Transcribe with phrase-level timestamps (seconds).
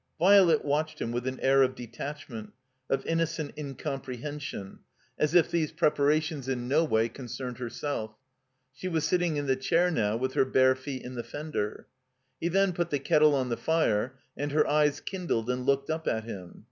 [0.17, 2.53] Violet watched him with an air of detachment,
[2.89, 4.79] of innocent incomprehension,
[5.19, 8.15] as if these preparations ^8a THE COMBINED MAZE in no way conoemed herself.
[8.73, 11.85] She was sitting in the chair now, with her bare feet in the fender.
[12.39, 16.07] He then put the kettle on the fire, and her eyes kindled and looked up
[16.07, 16.59] at him.